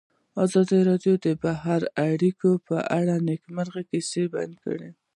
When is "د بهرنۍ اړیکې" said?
1.25-2.51